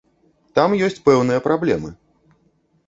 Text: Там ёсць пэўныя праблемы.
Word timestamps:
Там 0.59 0.71
ёсць 0.87 0.99
пэўныя 1.11 1.45
праблемы. 1.49 1.89